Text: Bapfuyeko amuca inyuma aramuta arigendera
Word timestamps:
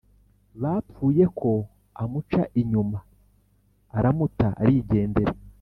Bapfuyeko 0.61 1.51
amuca 2.01 2.41
inyuma 2.61 2.99
aramuta 3.97 4.47
arigendera 4.61 5.33